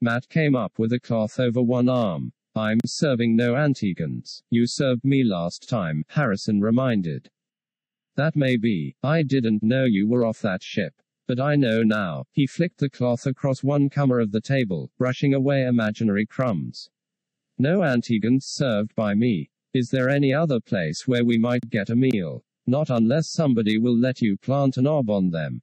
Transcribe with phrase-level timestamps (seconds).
[0.00, 2.32] Matt came up with a cloth over one arm.
[2.54, 4.42] I'm serving no Antigands.
[4.50, 7.30] You served me last time, Harrison reminded.
[8.14, 8.96] That may be.
[9.02, 10.94] I didn't know you were off that ship.
[11.26, 12.26] But I know now.
[12.30, 16.88] He flicked the cloth across one corner of the table, brushing away imaginary crumbs.
[17.58, 19.50] No Antigands served by me.
[19.72, 22.44] Is there any other place where we might get a meal?
[22.66, 25.62] Not unless somebody will let you plant an ob on them.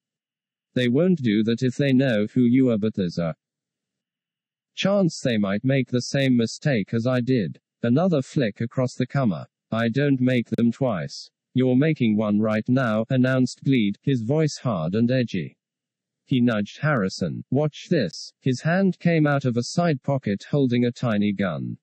[0.74, 3.36] They won't do that if they know who you are, but there's a
[4.76, 7.60] chance they might make the same mistake as I did.
[7.82, 9.46] Another flick across the comer.
[9.72, 11.30] I don't make them twice.
[11.54, 15.58] You're making one right now, announced Gleed, his voice hard and edgy.
[16.26, 17.44] He nudged Harrison.
[17.52, 18.34] Watch this.
[18.40, 21.78] His hand came out of a side pocket holding a tiny gun.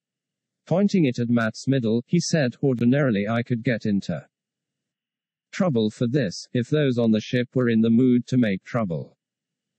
[0.66, 4.26] Pointing it at Matt's middle, he said, Ordinarily I could get into
[5.52, 9.16] trouble for this, if those on the ship were in the mood to make trouble.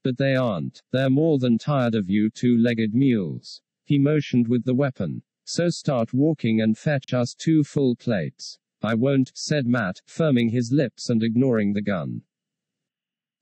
[0.03, 0.81] But they aren't.
[0.91, 3.61] They're more than tired of you two legged mules.
[3.83, 5.23] He motioned with the weapon.
[5.43, 8.57] So start walking and fetch us two full plates.
[8.81, 12.23] I won't, said Matt, firming his lips and ignoring the gun.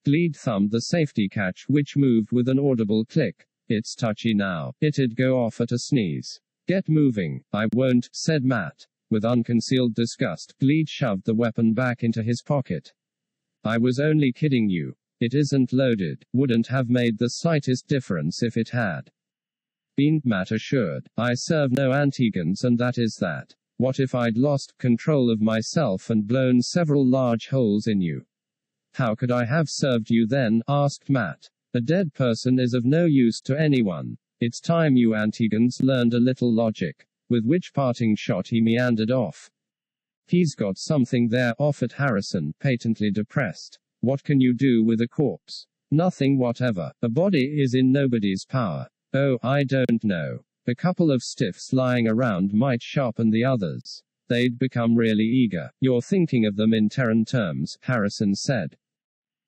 [0.03, 3.47] Gleed thumbed the safety catch, which moved with an audible click.
[3.67, 4.73] It's touchy now.
[4.81, 6.41] It'd go off at a sneeze.
[6.67, 7.43] Get moving.
[7.53, 8.87] I won't, said Matt.
[9.09, 12.93] With unconcealed disgust, Gleed shoved the weapon back into his pocket.
[13.63, 14.95] I was only kidding you.
[15.19, 16.25] It isn't loaded.
[16.31, 19.11] Wouldn't have made the slightest difference if it had.
[19.97, 21.09] Been, Matt assured.
[21.17, 23.53] I serve no Antigands and that is that.
[23.75, 28.25] What if I'd lost control of myself and blown several large holes in you?
[28.93, 30.61] How could I have served you then?
[30.67, 31.49] asked Matt.
[31.73, 34.17] A dead person is of no use to anyone.
[34.39, 37.05] It's time you Antigands learned a little logic.
[37.29, 39.51] With which parting shot he meandered off.
[40.27, 43.79] He's got something there, offered Harrison, patently depressed.
[44.01, 45.67] What can you do with a corpse?
[45.91, 46.91] Nothing whatever.
[47.01, 48.87] A body is in nobody's power.
[49.13, 50.39] Oh, I don't know.
[50.67, 54.03] A couple of stiffs lying around might sharpen the others.
[54.27, 55.71] They'd become really eager.
[55.81, 58.77] You're thinking of them in Terran terms, Harrison said.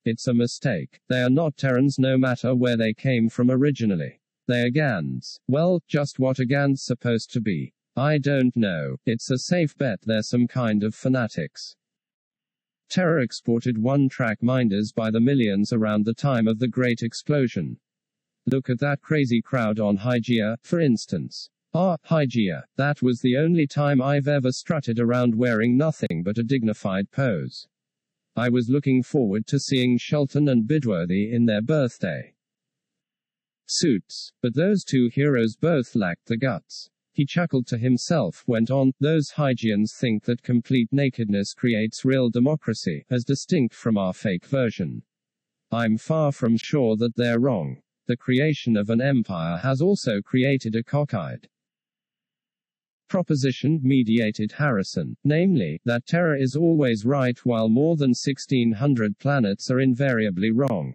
[0.04, 1.00] It's a mistake.
[1.08, 4.20] They are not Terrans no matter where they came from originally.
[4.48, 5.40] They are Gans.
[5.48, 7.74] Well, just what a Gan's supposed to be.
[7.96, 8.98] I don't know.
[9.06, 11.76] It's a safe bet they're some kind of fanatics.
[12.92, 17.80] Terra exported one-track minders by the millions around the time of the Great Explosion.
[18.46, 21.50] Look at that crazy crowd on Hygeia, for instance.
[21.74, 22.64] Ah, Hygeia.
[22.76, 27.66] That was the only time I've ever strutted around wearing nothing but a dignified pose.
[28.36, 32.34] I was looking forward to seeing Shelton and Bidworthy in their birthday
[33.68, 36.90] suits, but those two heroes both lacked the guts.
[37.14, 43.06] He chuckled to himself, went on, those Hygeians think that complete nakedness creates real democracy,
[43.10, 45.04] as distinct from our fake version.
[45.72, 47.82] I'm far from sure that they're wrong.
[48.08, 51.50] The creation of an empire has also created a cockeyed
[53.10, 59.82] proposition, mediated Harrison, namely, that Terra is always right while more than 1600 planets are
[59.82, 60.94] invariably wrong.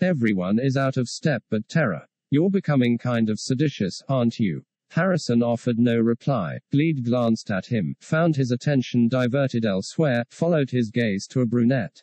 [0.00, 2.06] Everyone is out of step but Terra.
[2.30, 4.64] You're becoming kind of seditious, aren't you?
[4.92, 6.58] Harrison offered no reply.
[6.70, 12.02] Gleed glanced at him, found his attention diverted elsewhere, followed his gaze to a brunette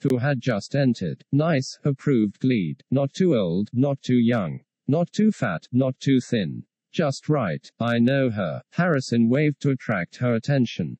[0.00, 1.24] who had just entered.
[1.32, 2.84] Nice, approved Gleed.
[2.90, 4.60] Not too old, not too young.
[4.86, 6.64] Not too fat, not too thin.
[6.92, 7.68] Just right.
[7.80, 8.62] I know her.
[8.70, 10.98] Harrison waved to attract her attention.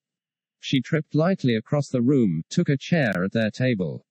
[0.58, 4.06] She tripped lightly across the room, took a chair at their table.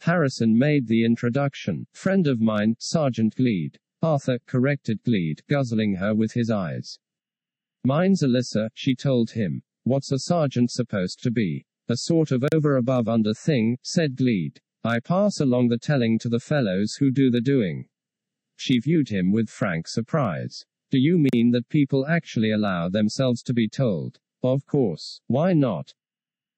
[0.00, 1.86] Harrison made the introduction.
[1.92, 3.78] Friend of mine, Sergeant Gleed.
[4.04, 6.98] Arthur corrected Gleed, guzzling her with his eyes.
[7.84, 9.62] Mine's Alyssa, she told him.
[9.84, 11.64] What's a sergeant supposed to be?
[11.88, 14.60] A sort of over above under thing, said Gleed.
[14.84, 17.86] I pass along the telling to the fellows who do the doing.
[18.56, 20.64] She viewed him with frank surprise.
[20.90, 24.18] Do you mean that people actually allow themselves to be told?
[24.42, 25.22] Of course.
[25.26, 25.94] Why not?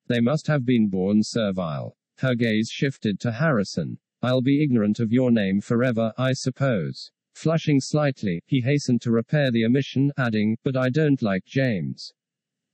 [0.08, 1.96] They must have been born servile.
[2.18, 3.98] Her gaze shifted to Harrison.
[4.20, 7.12] I'll be ignorant of your name forever, I suppose.
[7.36, 12.14] Flushing slightly, he hastened to repair the omission, adding, But I don't like James.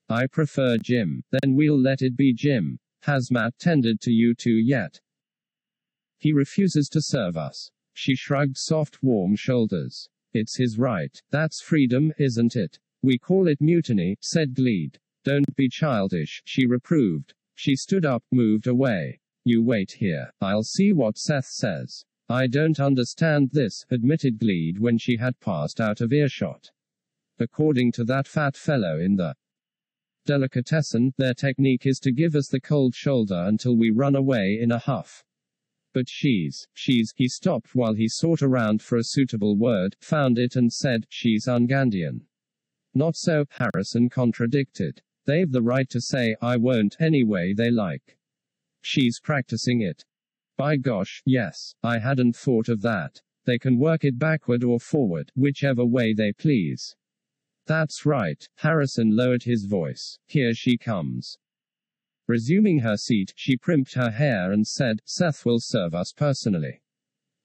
[0.09, 1.25] I prefer Jim.
[1.33, 2.79] Then we'll let it be Jim.
[3.01, 5.01] Has Matt tended to you two yet?
[6.17, 7.73] He refuses to serve us.
[7.93, 10.09] She shrugged soft, warm shoulders.
[10.33, 11.21] It's his right.
[11.31, 12.79] That's freedom, isn't it?
[13.03, 15.01] We call it mutiny, said Gleed.
[15.25, 17.35] Don't be childish, she reproved.
[17.57, 19.19] She stood up, moved away.
[19.43, 20.33] You wait here.
[20.41, 22.05] I'll see what Seth says.
[22.33, 26.71] I don't understand this, admitted Gleed when she had passed out of earshot.
[27.39, 29.35] According to that fat fellow in the
[30.25, 34.73] delicatessen, their technique is to give us the cold shoulder until we run away in
[34.73, 35.23] a huff.
[35.93, 40.57] But she's, she's, he stopped while he sought around for a suitable word, found it
[40.57, 42.27] and said, she's Ungandian.
[42.95, 45.03] Not so, Harrison contradicted.
[45.27, 48.17] They've the right to say, I won't, any way they like.
[48.81, 50.07] She's practicing it.
[50.65, 53.21] By gosh, yes, I hadn't thought of that.
[53.47, 56.95] They can work it backward or forward, whichever way they please.
[57.67, 58.49] That's right.
[58.59, 60.21] Harrison lowered his voice.
[60.29, 61.37] Here she comes.
[62.29, 66.81] Resuming her seat, she primped her hair and said, Seth will serve us personally.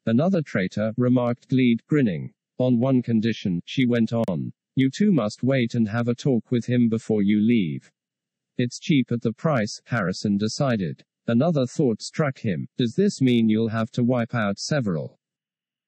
[0.06, 2.36] Another traitor, remarked Gleed, grinning.
[2.60, 4.54] On one condition, she went on.
[4.76, 7.92] You two must wait and have a talk with him before you leave.
[8.60, 11.04] It's cheap at the price, Harrison decided.
[11.30, 12.68] Another thought struck him.
[12.78, 15.20] Does this mean you'll have to wipe out several?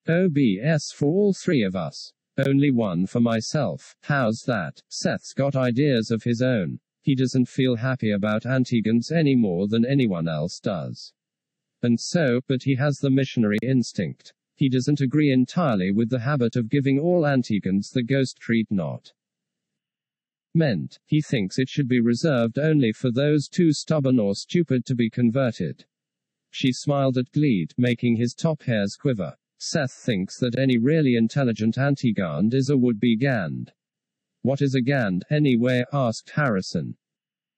[0.06, 2.12] OBS for all three of us.
[2.36, 3.96] Only one for myself.
[4.02, 4.82] How's that?
[4.88, 6.78] Seth's got ideas of his own.
[7.02, 11.12] He doesn't feel happy about Antigands any more than anyone else does.
[11.82, 14.34] And so, but he has the missionary instinct.
[14.56, 19.12] He doesn't agree entirely with the habit of giving all Antigands the ghost treat not
[20.54, 20.98] meant.
[21.06, 25.10] He thinks it should be reserved only for those too stubborn or stupid to be
[25.10, 25.84] converted.
[26.50, 29.36] She smiled at Gleed, making his top hairs quiver.
[29.58, 33.72] Seth thinks that any really intelligent anti-Gand is a would-be Gand.
[34.42, 35.84] What is a Gand, anyway?
[35.92, 36.96] asked Harrison.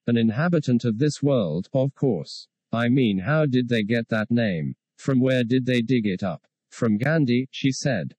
[0.09, 2.49] An inhabitant of this world, of course.
[2.73, 4.75] I mean, how did they get that name?
[4.97, 6.45] From where did they dig it up?
[6.71, 8.17] From Gandhi, she said.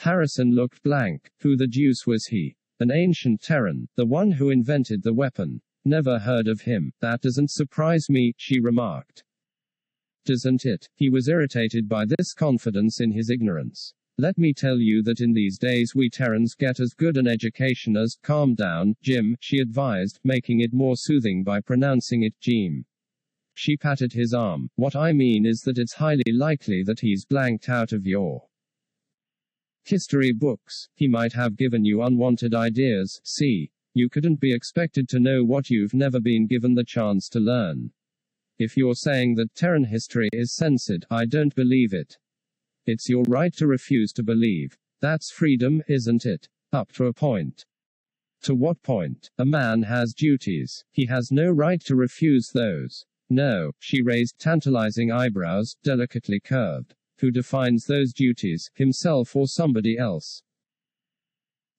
[0.00, 1.30] Harrison looked blank.
[1.40, 2.57] Who the deuce was he?
[2.80, 5.60] An ancient Terran, the one who invented the weapon.
[5.84, 6.92] Never heard of him.
[7.00, 9.24] That doesn't surprise me, she remarked.
[10.24, 10.88] Doesn't it?
[10.94, 13.94] He was irritated by this confidence in his ignorance.
[14.16, 17.96] Let me tell you that in these days we Terrans get as good an education
[17.96, 22.84] as, calm down, Jim, she advised, making it more soothing by pronouncing it Jim.
[23.54, 24.70] She patted his arm.
[24.76, 28.47] What I mean is that it's highly likely that he's blanked out of your
[29.88, 30.88] history books.
[30.94, 33.20] He might have given you unwanted ideas.
[33.24, 37.40] See, you couldn't be expected to know what you've never been given the chance to
[37.40, 37.90] learn.
[38.58, 42.18] If you're saying that Terran history is censored, I don't believe it.
[42.86, 44.76] It's your right to refuse to believe.
[45.00, 46.48] That's freedom, isn't it?
[46.72, 47.64] Up to a point.
[48.42, 49.30] To what point?
[49.38, 50.84] A man has duties.
[50.92, 53.04] He has no right to refuse those.
[53.30, 56.94] No, she raised tantalizing eyebrows, delicately curved.
[57.18, 60.42] Who defines those duties, himself or somebody else?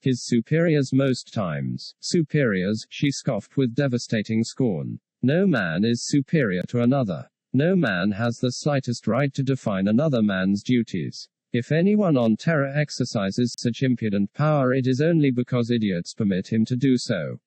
[0.02, 1.96] His superiors most times.
[2.00, 5.00] Superiors, she scoffed with devastating scorn.
[5.22, 7.30] No man is superior to another.
[7.54, 11.28] No man has the slightest right to define another man's duties.
[11.52, 16.64] If anyone on Terra exercises such impudent power, it is only because idiots permit him
[16.66, 17.40] to do so.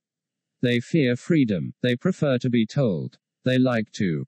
[0.60, 1.72] They fear freedom.
[1.82, 3.18] They prefer to be told.
[3.44, 4.26] They like to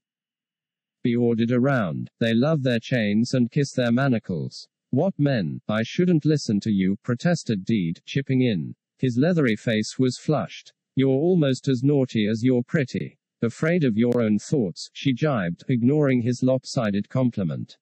[1.05, 2.11] be ordered around.
[2.19, 4.67] They love their chains and kiss their manacles.
[4.91, 5.61] What men?
[5.69, 8.75] I shouldn't listen to you, protested Gleed, chipping in.
[8.99, 10.73] His leathery face was flushed.
[10.97, 13.19] You're almost as naughty as you're pretty.
[13.43, 17.77] Afraid of your own thoughts, she jibed, ignoring his lopsided compliment.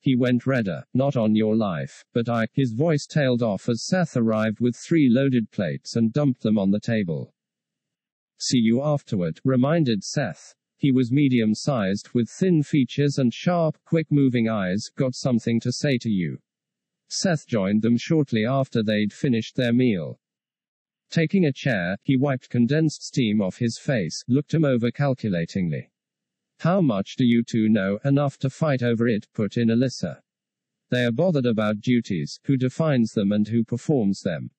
[0.00, 0.84] He went redder.
[0.92, 2.46] Not on your life, but I.
[2.52, 6.70] His voice tailed off as Seth arrived with three loaded plates and dumped them on
[6.70, 7.32] the table.
[8.38, 10.54] See you afterward, reminded Seth.
[10.76, 15.72] He was medium sized, with thin features and sharp, quick moving eyes, got something to
[15.72, 16.38] say to you.
[17.08, 20.20] Seth joined them shortly after they'd finished their meal.
[21.08, 25.90] Taking a chair, he wiped condensed steam off his face, looked him over calculatingly.
[26.58, 27.98] How much do you two know?
[28.04, 30.20] Enough to fight over it, put in Alyssa.
[30.90, 34.50] They are bothered about duties, who defines them and who performs them.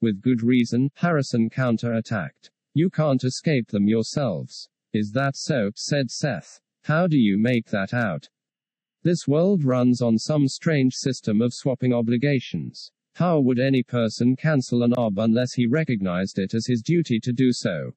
[0.00, 2.50] With good reason, Harrison counter-attacked.
[2.74, 4.68] You can't escape them yourselves.
[4.92, 5.70] Is that so?
[5.74, 6.60] said Seth.
[6.84, 8.28] How do you make that out?
[9.02, 12.90] This world runs on some strange system of swapping obligations.
[13.14, 17.32] How would any person cancel an OB unless he recognized it as his duty to
[17.32, 17.92] do so?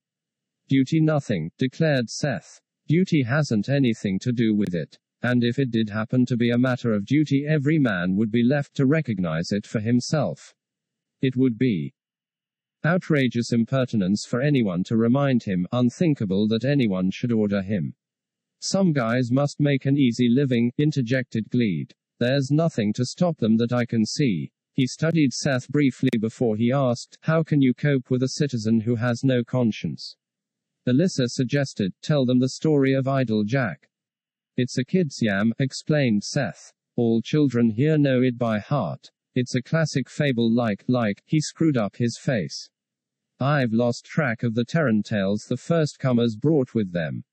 [0.68, 2.60] Duty nothing, declared Seth.
[2.88, 5.00] Duty hasn't anything to do with it.
[5.22, 8.44] And if it did happen to be a matter of duty, every man would be
[8.44, 10.54] left to recognize it for himself.
[11.22, 11.94] It would be
[12.86, 17.94] outrageous impertinence for anyone to remind him, unthinkable that anyone should order him.
[18.60, 21.94] Some guys must make an easy living, interjected Gleed.
[22.20, 24.52] There's nothing to stop them that I can see.
[24.74, 28.96] He studied Seth briefly before he asked, How can you cope with a citizen who
[28.96, 30.16] has no conscience?
[30.88, 33.90] Alyssa suggested, Tell them the story of Idle Jack.
[34.58, 36.74] It's a kid's yam, explained Seth.
[36.96, 39.12] All children here know it by heart.
[39.34, 42.70] It's a classic fable like, like, he screwed up his face.
[43.40, 47.24] I've lost track of the Terran tales the first comers brought with them.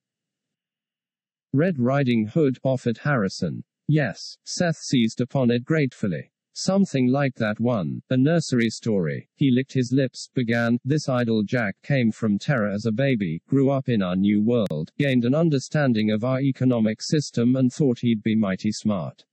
[1.52, 3.64] Red Riding Hood, offered Harrison.
[3.88, 6.31] Yes, Seth seized upon it gratefully.
[6.52, 9.28] Something like that one, a nursery story.
[9.35, 13.71] He licked his lips, began, This idle Jack came from Terra as a baby, grew
[13.71, 18.23] up in our new world, gained an understanding of our economic system and thought he'd
[18.23, 19.25] be mighty smart.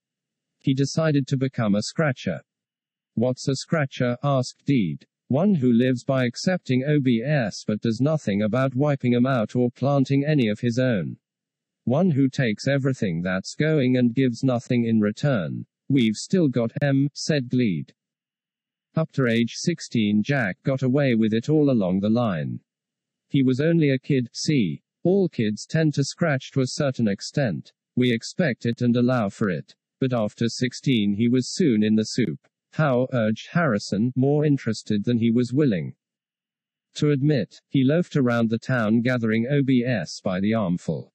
[0.57, 2.41] He decided to become a scratcher.
[3.17, 4.17] What's a scratcher?
[4.23, 5.07] asked Gleed.
[5.29, 9.71] One who lives by accepting OBS but does nothing about wiping wiping 'em out or
[9.71, 11.17] planting any of his own.
[11.85, 15.65] One who takes everything that's going and gives nothing in return.
[15.87, 17.93] We've still got M, said Gleed.
[18.95, 22.59] Up to age 16, Jack got away with it all along the line.
[23.29, 24.81] He was only a kid, see.
[25.03, 27.71] All kids tend to scratch to a certain extent.
[27.95, 29.73] We expect it and allow for it.
[30.01, 32.45] But after 16, he was soon in the soup.
[32.75, 35.95] How, urged Harrison, more interested than he was willing
[36.95, 37.61] to admit.
[37.69, 41.13] He loafed around the town gathering OBS by the armful.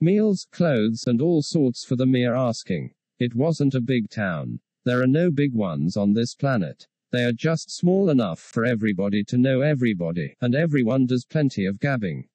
[0.00, 2.94] Meals, clothes, and all sorts for the mere asking.
[3.20, 4.58] It wasn't a big town.
[4.84, 6.88] There are no big ones on this planet.
[7.12, 11.78] They are just small enough for everybody to know everybody, and everyone does plenty of
[11.78, 12.28] gabbing.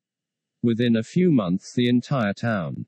[0.62, 2.86] Within a few months, the entire town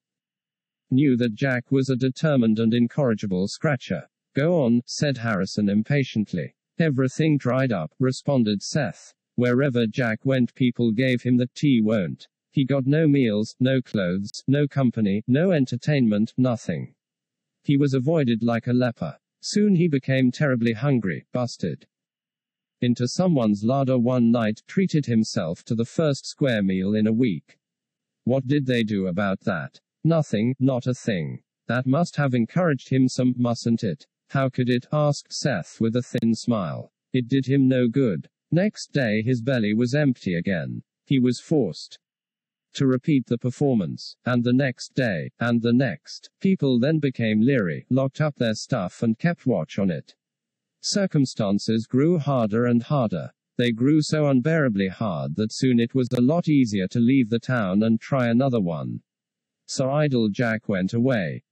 [0.90, 4.10] knew that Jack was a determined and incorrigible scratcher.
[4.36, 6.56] Go on, said Harrison impatiently.
[6.78, 9.14] Everything dried up, responded Seth.
[9.36, 12.28] Wherever Jack went, people gave him the tea won't.
[12.52, 16.96] He got no meals, no clothes, no company, no entertainment, nothing.
[17.64, 19.18] He was avoided like a leper.
[19.40, 21.88] Soon he became terribly hungry, busted
[22.82, 27.58] into someone's larder one night, treated himself to the first square meal in a week.
[28.26, 29.80] What did they do about that?
[30.04, 31.42] Nothing, not a thing.
[31.68, 34.06] That must have encouraged him some, mustn't it?
[34.30, 34.86] How could it?
[34.92, 36.92] asked Seth with a thin smile.
[37.14, 38.30] It did him no good.
[38.52, 40.84] Next day his belly was empty again.
[41.06, 42.00] He was forced
[42.76, 46.30] to repeat the performance, and the next day, and the next.
[46.42, 50.14] People then became leery, locked up their stuff, and kept watch on it.
[50.82, 53.32] Circumstances grew harder and harder.
[53.58, 57.40] They grew so unbearably hard that soon it was a lot easier to leave the
[57.40, 59.02] town and try another one.
[59.66, 61.45] So Idle Jack went away.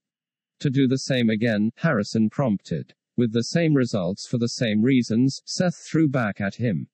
[0.64, 2.94] To do the same again, Harrison prompted.
[3.18, 6.88] With the same results for the same reasons, Seth threw back at him.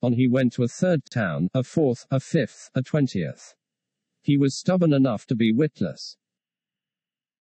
[0.00, 3.56] On he went to a third town, a fourth, a fifth, a twentieth.
[4.22, 6.16] He was stubborn enough to be witless.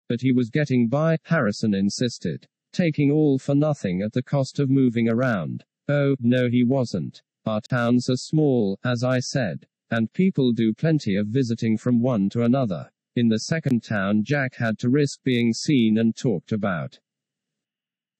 [0.10, 2.46] But he was getting by, Harrison insisted.
[2.74, 5.63] Taking all for nothing at the cost of moving around.
[5.88, 7.22] Oh, no, he wasn't.
[7.46, 9.65] Our towns are small, as I said.
[9.89, 12.89] And people do plenty of visiting from one to another.
[13.15, 17.00] In the second town, Jack had to risk being seen and talked about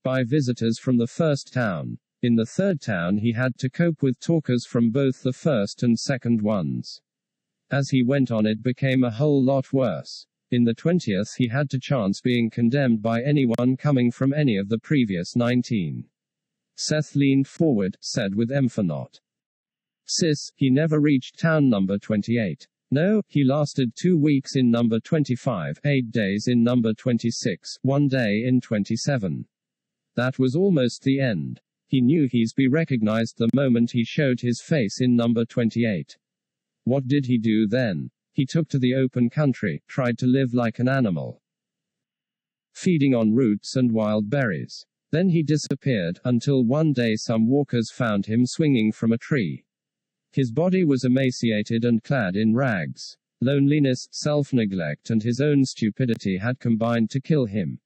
[0.04, 1.98] by visitors from the first town.
[2.22, 5.98] In the third town, he had to cope with talkers from both the first and
[5.98, 7.02] second ones.
[7.72, 10.28] As he went on, it became a whole lot worse.
[10.52, 14.70] In the 20th, he had to chance being condemned by anyone coming from any of
[14.70, 16.08] the previous 19.
[16.76, 19.22] Seth leaned forward, said with emphasis.
[20.06, 22.68] Sis, he never reached town number 28.
[22.94, 28.44] No, he lasted two weeks in number 25, eight days in number 26, one day
[28.46, 29.48] in 27.
[30.16, 31.60] That was almost the end.
[31.88, 36.20] He knew he's be recognized the moment he showed his face in number 28.
[36.84, 38.12] What did he do then?
[38.32, 41.42] He took to the open country, tried to live like an animal,
[42.76, 44.86] feeding on roots and wild berries.
[45.10, 49.66] Then he disappeared, until one day some walkers found him swinging from a tree.
[50.34, 53.18] His body was emaciated and clad in rags.
[53.40, 57.80] Loneliness, self neglect, and his own stupidity had combined to kill him.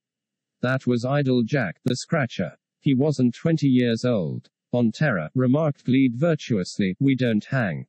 [0.62, 2.58] That was Idle Jack, the scratcher.
[2.80, 4.50] He wasn't 20 years old.
[4.72, 7.86] On Terra, remarked Gleed virtuously, we don't hang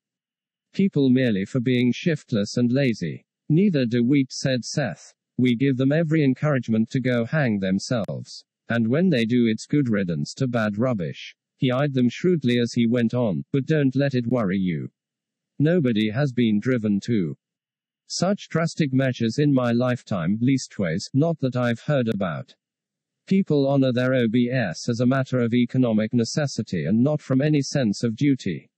[0.73, 3.25] people merely for being shiftless and lazy.
[3.49, 5.15] Neither do we, said Seth.
[5.37, 8.45] We give them every encouragement to go hang themselves.
[8.69, 11.37] And when they do, it's good riddance to bad rubbish.
[11.59, 14.91] He eyed them shrewdly as he went on, but don't let it worry you.
[15.59, 17.37] Nobody has been driven to
[18.07, 22.55] such drastic measures in my lifetime, leastways, not that I've heard about.
[23.27, 28.05] People honor their OBS as a matter of economic necessity and not from any sense
[28.05, 28.71] of duty.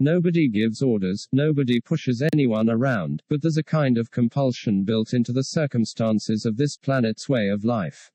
[0.00, 5.32] Nobody gives orders, nobody pushes anyone around, but there's a kind of compulsion built into
[5.32, 8.10] the circumstances of this planet's way of life.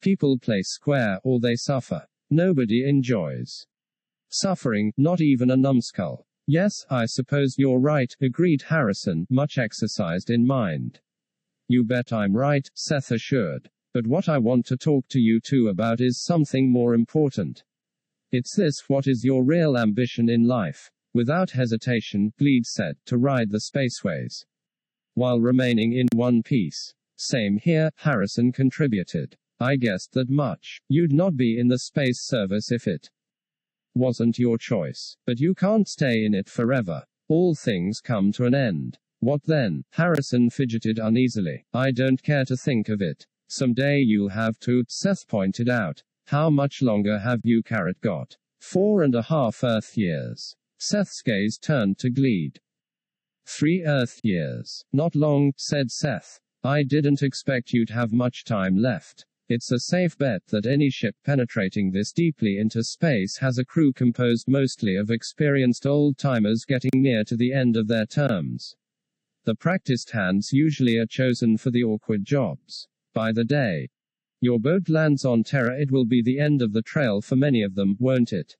[0.00, 2.04] People play square, or they suffer.
[2.30, 3.66] Nobody enjoys
[4.28, 6.26] suffering, not even a numbskull.
[6.46, 11.00] Yes, I suppose you're right, agreed Harrison, much exercised in mind.
[11.68, 13.70] You bet I'm right, Seth assured.
[13.94, 17.64] But what I want to talk to you two about is something more important.
[18.30, 20.90] It's this what is your real ambition in life?
[21.14, 24.44] Without hesitation, Gleed said, to ride the spaceways.
[25.14, 26.94] while remaining in one piece.
[27.16, 29.36] Same here, Harrison contributed.
[29.60, 30.80] I guessed that much.
[30.88, 33.10] You'd not be in the space service if it
[33.92, 35.16] wasn't your choice.
[35.26, 37.04] But you can't stay in it forever.
[37.28, 38.98] All things come to an end.
[39.18, 39.84] What then?
[39.90, 41.66] Harrison fidgeted uneasily.
[41.74, 43.26] I don't care to think of it.
[43.48, 46.04] Someday you'll have to, Seth pointed out.
[46.26, 48.36] How much longer have you carrot got?
[48.60, 50.54] Four and a half Earth years.
[50.78, 52.60] Seth's gaze turned to Gleed.
[53.44, 54.84] Three Earth years.
[54.92, 56.38] Not long, said Seth.
[56.62, 59.24] I didn't expect you'd have much time left.
[59.50, 63.94] It's a safe bet that any ship penetrating this deeply into space has a crew
[63.94, 68.76] composed mostly of experienced old timers getting near to the end of their terms.
[69.44, 72.88] The practiced hands usually are chosen for the awkward jobs.
[73.14, 73.88] By the day
[74.42, 77.62] your boat lands on Terra, it will be the end of the trail for many
[77.62, 78.54] of them, won't it?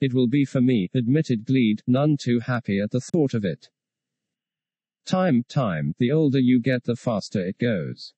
[0.00, 3.68] It will be for me, admitted Gleed, none too happy at the thought of it.
[5.04, 8.14] Time, time, the older you get, the faster it goes.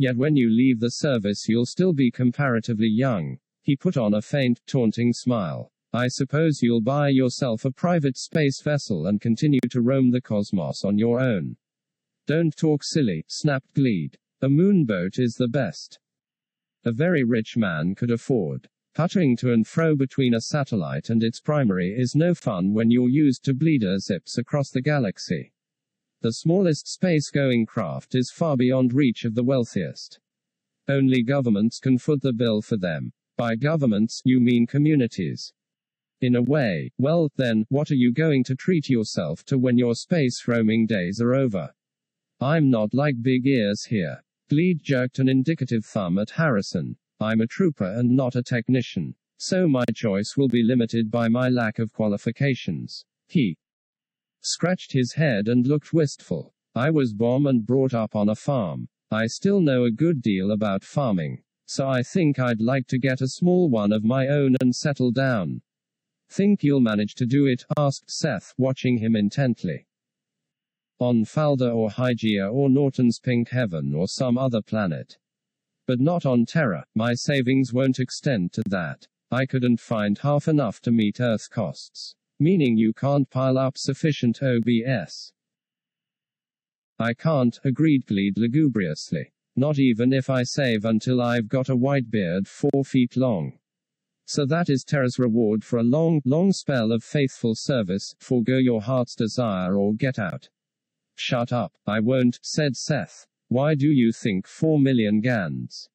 [0.00, 3.36] Yet when you leave the service, you'll still be comparatively young.
[3.60, 5.70] He put on a faint, taunting smile.
[5.92, 10.84] I suppose you'll buy yourself a private space vessel and continue to roam the cosmos
[10.84, 11.56] on your own.
[12.26, 14.16] Don't talk silly, snapped Gleed.
[14.40, 15.98] A moonboat is the best.
[16.84, 18.68] A very rich man could afford.
[18.94, 23.10] Puttering to and fro between a satellite and its primary is no fun when you're
[23.10, 25.52] used to bleeder zips across the galaxy.
[26.22, 30.20] The smallest space-going craft is far beyond reach of the wealthiest.
[30.86, 33.12] Only governments can foot the bill for them.
[33.38, 35.54] By governments, you mean communities.
[36.20, 39.94] In a way, well, then, what are you going to treat yourself to when your
[39.94, 41.70] space roaming days are over?
[42.38, 44.22] I'm not like big ears here.
[44.50, 46.96] Gleed jerked an indicative thumb at Harrison.
[47.18, 49.14] I'm a trooper and not a technician.
[49.38, 53.06] So my choice will be limited by my lack of qualifications.
[53.26, 53.56] He
[54.42, 56.54] scratched his head and looked wistful.
[56.74, 58.88] I was born and brought up on a farm.
[59.10, 61.42] I still know a good deal about farming.
[61.66, 65.10] So I think I'd like to get a small one of my own and settle
[65.10, 65.62] down.
[66.30, 67.64] Think you'll manage to do it?
[67.76, 69.86] asked Seth, watching him intently.
[70.98, 75.18] On Falda or Hygeia or Norton's Pink Heaven or some other planet.
[75.86, 79.08] But not on Terra, my savings won't extend to that.
[79.30, 84.42] I couldn't find half enough to meet Earth costs meaning you can't pile up sufficient
[84.42, 85.32] OBS.
[86.98, 89.32] I can't, agreed Gleed lugubriously.
[89.56, 93.58] Not even if I save until I've got a white beard four feet long.
[94.24, 98.80] So that is Terra's reward for a long, long spell of faithful service, forego your
[98.80, 100.48] heart's desire or get out.
[101.16, 103.26] Shut up, I won't, said Seth.
[103.48, 105.88] Why do you think four million Gans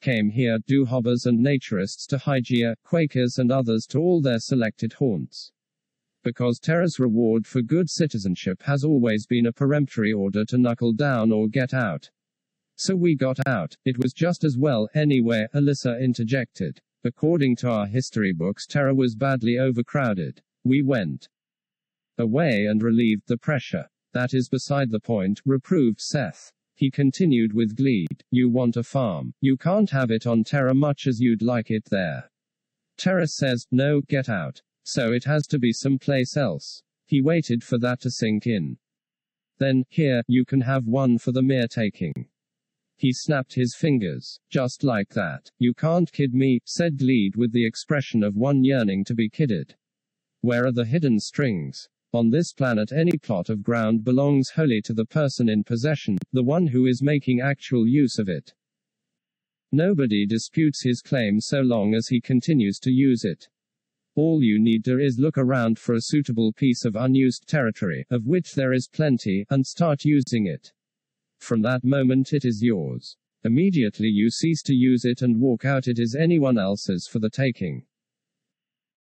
[0.00, 5.52] came here, Doukhobors and naturists to Hygeia, Quakers and others to all their selected haunts.
[6.22, 11.32] Because Terra's reward for good citizenship has always been a peremptory order to knuckle down
[11.32, 12.10] or get out.
[12.76, 13.76] So we got out.
[13.84, 16.80] It was just as well, anyway, Alyssa interjected.
[17.04, 20.42] According to our history books, Terra was badly overcrowded.
[20.64, 21.28] We went
[22.18, 23.86] away and relieved the pressure.
[24.12, 26.52] That is beside the point, reproved Seth.
[26.80, 29.34] He continued with glee, You want a farm.
[29.42, 32.30] You can't have it on Terra much as you'd like it there.
[32.96, 34.62] Terra says, No, get out.
[34.82, 36.82] So it has to be someplace else.
[37.04, 38.78] He waited for that to sink in.
[39.58, 42.30] Then, here, you can have one for the mere taking.
[42.96, 44.40] He snapped his fingers.
[44.48, 45.50] Just like that.
[45.58, 49.74] You can't kid me, said Gleed with the expression of one yearning to be kidded.
[50.40, 51.90] Where are the hidden strings?
[52.12, 56.42] On this planet any plot of ground belongs wholly to the person in possession, the
[56.42, 58.52] one who is making actual use of it.
[59.70, 63.48] Nobody disputes his claim so long as he continues to use it.
[64.16, 68.26] All you need to is look around for a suitable piece of unused territory, of
[68.26, 70.72] which there is plenty, and start using it.
[71.38, 73.16] From that moment it is yours.
[73.44, 77.30] Immediately you cease to use it and walk out it is anyone else's for the
[77.30, 77.86] taking.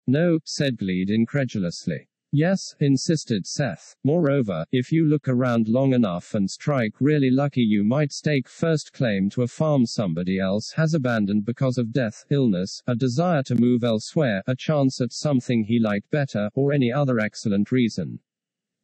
[0.06, 2.08] No, said Gleed incredulously.
[2.34, 3.94] Yes, insisted Seth.
[4.04, 8.94] Moreover, if you look around long enough and strike really lucky, you might stake first
[8.94, 13.54] claim to a farm somebody else has abandoned because of death, illness, a desire to
[13.54, 18.18] move elsewhere, a chance at something he liked better, or any other excellent reason.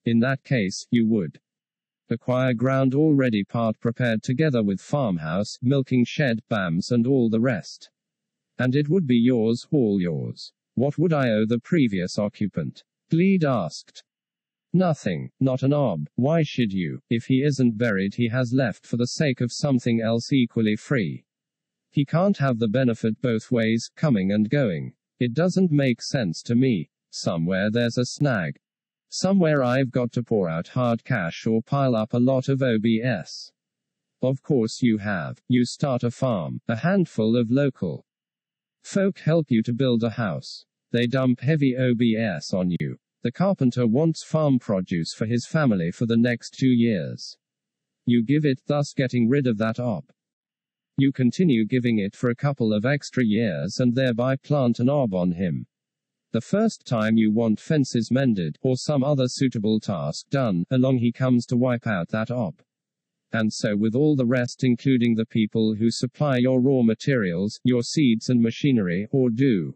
[0.04, 1.40] In that case, you would
[2.10, 7.88] acquire ground already part prepared together with farmhouse, milking shed, BAMs, and all the rest.
[8.58, 10.52] And it would be yours, all yours.
[10.74, 12.84] What would I owe the previous occupant?
[13.10, 14.04] Gleed asked.
[14.72, 16.08] Nothing, not an ob.
[16.16, 17.00] Why should you?
[17.08, 21.24] If he isn't buried, he has left for the sake of something else equally free.
[21.90, 24.92] He can't have the benefit both ways, coming and going.
[25.18, 26.90] It doesn't make sense to me.
[27.10, 28.60] Somewhere there's a snag.
[29.08, 33.52] Somewhere I've got to pour out hard cash or pile up a lot of OBS.
[34.20, 35.40] Of course you have.
[35.48, 38.04] You start a farm, a handful of local
[38.82, 40.66] folk help you to build a house.
[40.90, 42.96] They dump heavy OBS on you.
[43.22, 47.36] The carpenter wants farm produce for his family for the next two years.
[48.06, 50.04] You give it, thus getting rid of that ob.
[50.96, 55.12] You continue giving it for a couple of extra years and thereby plant an ob
[55.12, 55.66] on him.
[56.32, 61.12] The first time you want fences mended, or some other suitable task done, along he
[61.12, 62.62] comes to wipe out that ob.
[63.30, 67.82] And so with all the rest, including the people who supply your raw materials, your
[67.82, 69.74] seeds and machinery, or do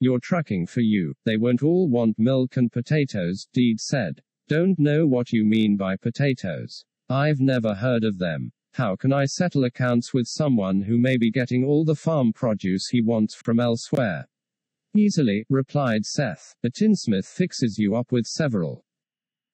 [0.00, 4.22] your trucking for you, they won't all want milk and potatoes, Gleed said.
[4.48, 6.84] Don't know what you mean by potatoes.
[7.08, 8.52] I've never heard of them.
[8.72, 12.88] How can I settle accounts with someone who may be getting all the farm produce
[12.88, 14.28] he wants from elsewhere?
[14.96, 16.54] Easily, replied Seth.
[16.62, 18.84] A tinsmith fixes you up with several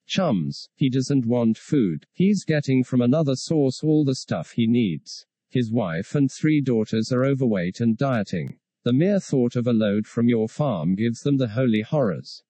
[0.07, 0.69] chums.
[0.77, 2.07] He doesn't want food.
[2.13, 5.27] He's getting from another source all the stuff he needs.
[5.51, 8.59] His wife and three daughters are overweight and dieting.
[8.87, 12.45] The mere thought of a load from your farm gives them the holy horrors.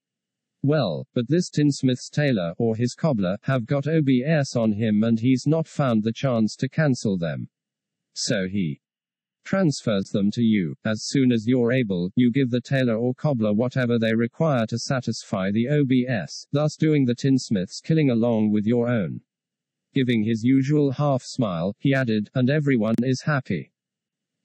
[0.63, 5.47] Well, but this tinsmith's tailor, or his cobbler, have got OBS on him and he's
[5.47, 7.49] not found the chance to cancel them.
[8.13, 8.83] So he
[9.45, 10.75] transfers them to you.
[10.85, 14.79] As soon as you're able, you give the tailor or cobbler whatever they require to
[14.79, 19.23] satisfy the OBS, thus doing the tinsmith's killing along with your own.
[19.95, 23.73] Giving his usual half smile, he added, and everyone is happy.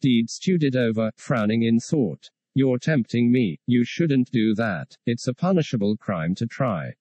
[0.02, 2.32] Gleed stewed it over, frowning in thought.
[2.56, 3.60] You're tempting me.
[3.68, 4.98] You shouldn't do that.
[5.06, 6.96] It's a punishable crime to try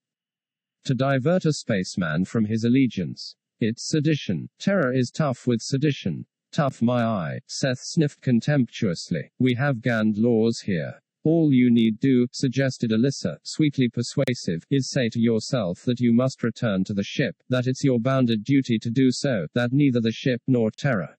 [0.85, 3.37] to divert a spaceman from his allegiance.
[3.59, 4.51] It's sedition.
[4.59, 6.27] Terra is tough with sedition.
[6.53, 9.33] Tough my eye, Seth sniffed contemptuously.
[9.39, 11.01] We have GAND laws here.
[11.25, 16.43] All you need do, suggested Alyssa, sweetly persuasive, is say to yourself that you must
[16.43, 20.13] return to the ship, that it's your bounded duty to do so, that neither the
[20.13, 21.17] ship nor Terra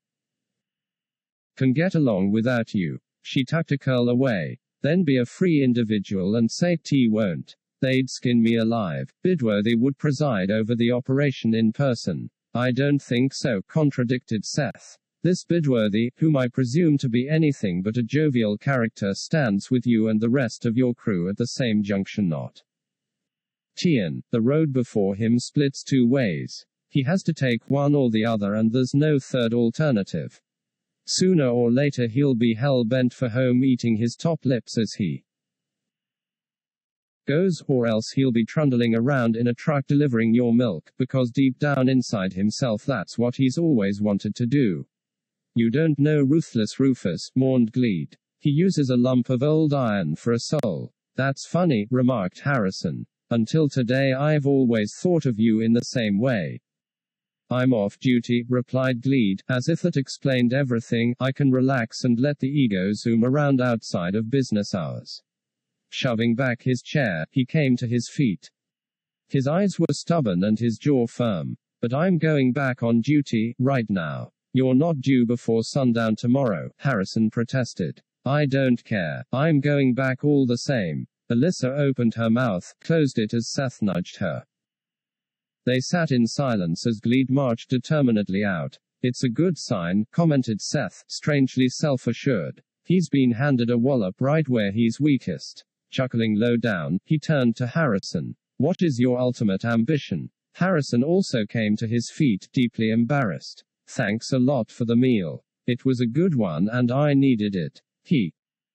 [1.56, 3.00] can get along without you.
[3.22, 4.60] She tucked a curl away.
[4.82, 7.56] Then be a free individual and say T won't.
[7.82, 9.14] They'd skin me alive.
[9.24, 12.30] Bidworthy would preside over the operation in person.
[12.54, 14.98] I don't think so, contradicted Seth.
[15.24, 20.08] This Bidworthy, whom I presume to be anything but a jovial character, stands with you
[20.08, 22.64] and the rest of your crew at the same junction not.
[23.78, 26.66] Tian, the road before him splits two ways.
[26.90, 30.42] He has to take one or the other and there's no third alternative.
[31.06, 35.24] Sooner or later he'll be hell bent for home eating his top lips as he
[37.28, 41.58] goes, or else he'll be trundling around in a truck delivering your milk, because deep
[41.60, 44.86] down inside himself that's what he's always wanted to do.
[45.54, 48.18] You don't know ruthless Rufus, mourned Gleed.
[48.40, 50.94] He uses a lump of old iron for a soul.
[51.16, 53.06] That's funny, remarked Harrison.
[53.30, 56.62] Until today I've always thought of you in the same way.
[57.52, 61.14] I'm off duty, replied Gleed, as if that explained everything.
[61.20, 65.22] I can relax and let the ego zoom around outside of business hours.
[65.90, 68.50] Shoving back his chair, he came to his feet.
[69.28, 71.58] His eyes were stubborn and his jaw firm.
[71.82, 74.32] But I'm going back on duty, right now.
[74.54, 78.02] You're not due before sundown tomorrow, Harrison protested.
[78.24, 79.26] I don't care.
[79.34, 81.08] I'm going back all the same.
[81.30, 84.46] Alyssa opened her mouth, closed it as Seth nudged her.
[85.63, 88.80] They sat in silence as Gleed marched determinedly out.
[89.04, 92.63] It's a good sign, commented Seth, strangely self assured.
[92.84, 95.63] He's been handed a wallop right where he's weakest.
[95.91, 98.36] Chuckling low down, he turned to Harrison.
[98.58, 100.32] What is your ultimate ambition?
[100.54, 103.63] Harrison also came to his feet, deeply embarrassed.
[103.88, 105.43] Thanks a lot for the meal.
[105.67, 107.82] It was a good one and I needed it.
[108.04, 108.34] He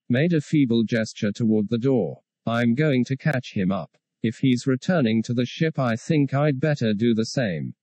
[0.09, 2.20] made a feeble gesture toward the door.
[2.46, 3.96] I'm going to catch him up.
[4.27, 7.77] If he's returning to the ship, I think I'd better do the same.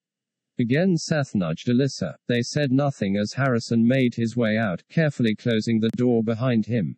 [0.60, 2.16] Again, Seth nudged Alyssa.
[2.28, 6.98] They said nothing as Harrison made his way out, carefully closing the door behind him.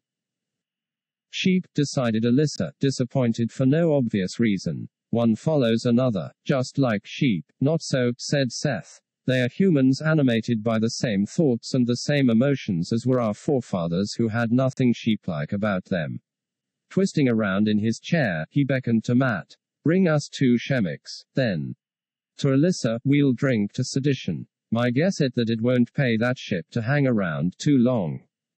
[1.29, 4.89] Sheep, decided Alyssa, disappointed for no obvious reason.
[5.11, 7.45] One follows another, just like sheep.
[7.61, 8.99] Not so, said Seth.
[9.27, 13.35] They are humans animated by the same thoughts and the same emotions as were our
[13.35, 16.21] forefathers who had nothing sheep-like about them.
[16.95, 19.57] Twisting around in his chair, he beckoned to Matt.
[19.83, 21.25] Bring us two shemix.
[21.33, 21.75] Then.
[22.37, 24.47] To Alyssa, we'll drink to sedition.
[24.71, 28.21] My guess it that it won't pay that ship to hang around too long.